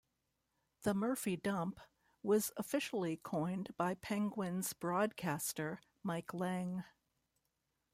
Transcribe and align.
The 0.81 0.95
"Murphy 0.95 1.35
Dump" 1.37 1.79
was 2.23 2.51
officially 2.57 3.17
coined 3.17 3.77
by 3.77 3.93
Penguins 3.93 4.73
broadcaster 4.73 5.79
Mike 6.01 6.33
Lange. 6.33 6.83